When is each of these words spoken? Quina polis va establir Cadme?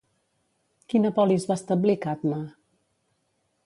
Quina 0.93 1.13
polis 1.19 1.47
va 1.51 1.59
establir 1.63 1.99
Cadme? 2.07 2.43